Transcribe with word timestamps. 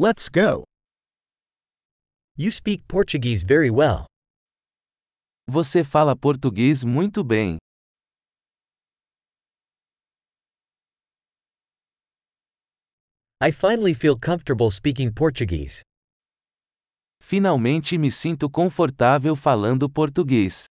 Let's 0.00 0.28
go. 0.28 0.62
You 2.36 2.52
speak 2.52 2.86
Portuguese 2.86 3.42
very 3.42 3.68
well. 3.68 4.04
Você 5.50 5.82
fala 5.82 6.14
português 6.14 6.84
muito 6.84 7.24
bem. 7.24 7.58
I 13.40 13.50
finally 13.50 13.92
feel 13.92 14.16
comfortable 14.16 14.70
speaking 14.70 15.12
Portuguese. 15.12 15.82
Finalmente 17.20 17.98
me 17.98 18.12
sinto 18.12 18.48
confortável 18.48 19.34
falando 19.34 19.90
português. 19.90 20.66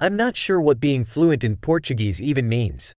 I'm 0.00 0.16
not 0.16 0.36
sure 0.36 0.60
what 0.60 0.80
being 0.80 1.04
fluent 1.04 1.44
in 1.44 1.56
Portuguese 1.56 2.20
even 2.20 2.48
means. 2.48 2.92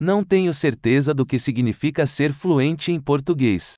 Não 0.00 0.24
tenho 0.24 0.54
certeza 0.54 1.12
do 1.12 1.26
que 1.26 1.38
significa 1.38 2.06
ser 2.06 2.32
fluente 2.32 2.90
em 2.90 2.98
português. 2.98 3.74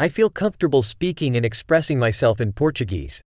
I 0.00 0.08
feel 0.08 0.28
comfortable 0.28 0.82
speaking 0.82 1.36
and 1.36 1.44
expressing 1.44 1.96
myself 1.96 2.42
in 2.42 2.50
Portuguese. 2.50 3.20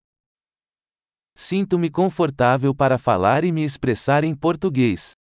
Sinto-me 1.34 1.88
confortável 1.88 2.74
para 2.74 2.98
falar 2.98 3.44
e 3.44 3.50
me 3.50 3.64
expressar 3.64 4.24
em 4.24 4.34
português. 4.34 5.15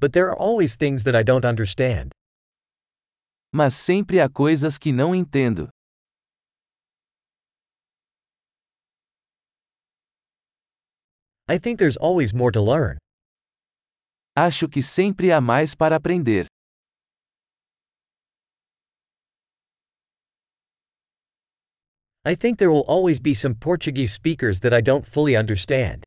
But 0.00 0.14
there 0.14 0.30
are 0.30 0.36
always 0.36 0.76
things 0.76 1.04
that 1.04 1.14
I 1.14 1.22
don't 1.22 1.44
understand. 1.44 2.12
Mas 3.52 3.74
sempre 3.74 4.18
há 4.18 4.28
coisas 4.30 4.78
que 4.78 4.92
não 4.92 5.14
entendo. 5.14 5.68
I 11.46 11.58
think 11.58 11.78
there's 11.78 11.98
always 11.98 12.32
more 12.32 12.50
to 12.52 12.62
learn. 12.62 12.96
Acho 14.38 14.70
que 14.70 14.82
sempre 14.82 15.30
há 15.32 15.40
mais 15.40 15.74
para 15.74 15.96
aprender. 15.96 16.46
I 22.24 22.34
think 22.34 22.58
there 22.58 22.70
will 22.70 22.84
always 22.86 23.18
be 23.18 23.34
some 23.34 23.54
Portuguese 23.54 24.12
speakers 24.12 24.60
that 24.60 24.72
I 24.72 24.80
don't 24.80 25.04
fully 25.04 25.36
understand. 25.36 26.04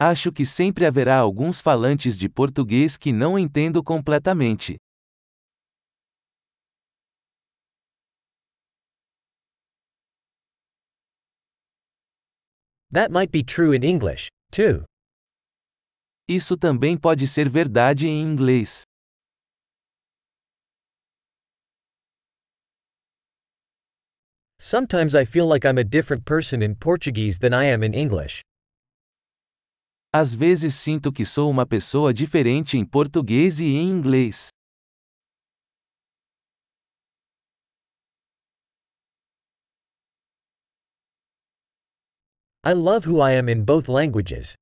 Acho 0.00 0.32
que 0.32 0.44
sempre 0.44 0.86
haverá 0.86 1.16
alguns 1.16 1.60
falantes 1.60 2.16
de 2.18 2.28
português 2.28 2.96
que 2.96 3.12
não 3.12 3.38
entendo 3.38 3.82
completamente. 3.82 4.76
That 12.90 13.10
might 13.10 13.30
be 13.30 13.42
true 13.44 13.72
in 13.72 13.84
English, 13.84 14.28
too. 14.50 14.84
Isso 16.28 16.56
também 16.56 16.96
pode 16.96 17.28
ser 17.28 17.48
verdade 17.48 18.06
em 18.06 18.20
inglês. 18.22 18.82
Sometimes 24.58 25.14
I 25.14 25.24
feel 25.24 25.46
like 25.46 25.64
I'm 25.64 25.78
a 25.78 25.84
different 25.84 26.24
person 26.24 26.62
in 26.62 26.74
Portuguese 26.74 27.38
than 27.38 27.52
I 27.52 27.66
am 27.66 27.84
in 27.84 27.94
English. 27.94 28.42
Às 30.16 30.32
vezes 30.32 30.76
sinto 30.76 31.12
que 31.12 31.26
sou 31.26 31.50
uma 31.50 31.66
pessoa 31.66 32.14
diferente 32.14 32.78
em 32.78 32.84
português 32.84 33.58
e 33.58 33.64
em 33.64 33.88
inglês. 33.88 34.46
I 42.64 42.74
love 42.74 43.08
who 43.08 43.20
I 43.20 43.36
am 43.36 43.48
in 43.50 43.64
both 43.64 43.88
languages. 43.88 44.54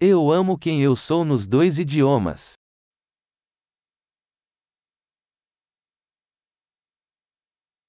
Eu 0.00 0.32
amo 0.32 0.58
quem 0.58 0.82
eu 0.82 0.96
sou 0.96 1.24
nos 1.24 1.46
dois 1.46 1.78
idiomas. 1.78 2.54